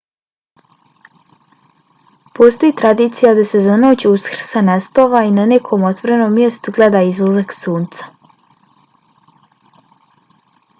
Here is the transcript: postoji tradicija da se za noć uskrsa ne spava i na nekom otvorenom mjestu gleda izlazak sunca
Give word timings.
postoji 2.39 2.75
tradicija 2.81 3.33
da 3.41 3.43
se 3.51 3.61
za 3.67 3.75
noć 3.83 4.07
uskrsa 4.13 4.65
ne 4.71 4.79
spava 4.87 5.23
i 5.29 5.31
na 5.37 5.47
nekom 5.53 5.87
otvorenom 5.93 6.35
mjestu 6.39 6.75
gleda 6.81 7.05
izlazak 7.13 7.57
sunca 7.61 8.13